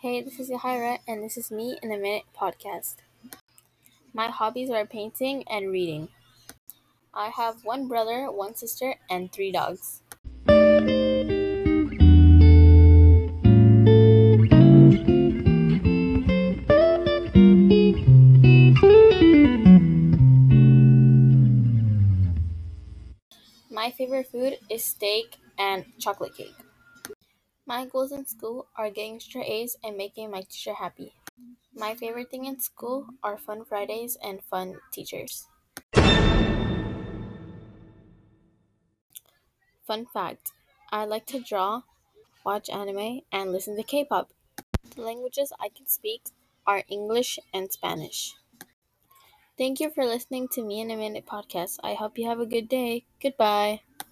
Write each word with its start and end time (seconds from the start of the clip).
Hey, 0.00 0.22
this 0.22 0.38
is 0.38 0.48
Yahira, 0.48 1.00
and 1.08 1.24
this 1.24 1.36
is 1.36 1.50
Me 1.50 1.76
in 1.82 1.90
a 1.90 1.98
Minute 1.98 2.22
podcast. 2.32 2.98
My 4.14 4.28
hobbies 4.28 4.70
are 4.70 4.86
painting 4.86 5.42
and 5.50 5.72
reading. 5.72 6.06
I 7.12 7.30
have 7.30 7.64
one 7.64 7.88
brother, 7.88 8.30
one 8.30 8.54
sister, 8.54 8.94
and 9.10 9.32
three 9.32 9.50
dogs. 9.50 10.02
My 23.68 23.90
favorite 23.98 24.28
food 24.30 24.58
is 24.70 24.84
steak 24.84 25.38
and 25.58 25.86
chocolate 25.98 26.36
cake. 26.36 26.54
My 27.68 27.84
goals 27.84 28.12
in 28.12 28.24
school 28.24 28.66
are 28.76 28.88
getting 28.88 29.20
straight 29.20 29.46
A's 29.46 29.76
and 29.84 29.94
making 29.94 30.30
my 30.30 30.40
teacher 30.40 30.72
happy. 30.72 31.12
My 31.74 31.94
favorite 31.94 32.30
thing 32.30 32.46
in 32.46 32.58
school 32.60 33.08
are 33.22 33.36
fun 33.36 33.66
Fridays 33.66 34.16
and 34.24 34.42
fun 34.42 34.76
teachers. 34.90 35.46
Fun 39.86 40.06
fact 40.06 40.52
I 40.90 41.04
like 41.04 41.26
to 41.26 41.40
draw, 41.40 41.82
watch 42.42 42.70
anime, 42.70 43.20
and 43.30 43.52
listen 43.52 43.76
to 43.76 43.82
K 43.82 44.02
pop. 44.02 44.30
The 44.96 45.02
languages 45.02 45.52
I 45.60 45.68
can 45.68 45.86
speak 45.86 46.22
are 46.66 46.84
English 46.88 47.38
and 47.52 47.70
Spanish. 47.70 48.34
Thank 49.58 49.78
you 49.80 49.90
for 49.90 50.06
listening 50.06 50.48
to 50.52 50.64
Me 50.64 50.80
in 50.80 50.90
a 50.90 50.96
Minute 50.96 51.26
podcast. 51.26 51.80
I 51.84 51.92
hope 51.92 52.16
you 52.16 52.28
have 52.28 52.40
a 52.40 52.46
good 52.46 52.70
day. 52.70 53.04
Goodbye. 53.20 53.82